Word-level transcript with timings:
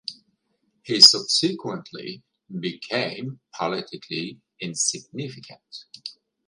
He 0.81 0.99
subsequently 0.99 2.23
became 2.59 3.39
politically 3.53 4.41
insignificant. 4.59 5.85